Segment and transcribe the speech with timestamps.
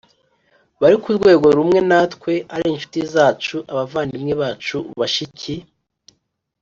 [0.81, 5.55] bari ku rwego rumwe natwe, ari inshuti zacu, abavandimwe bacu, bashiki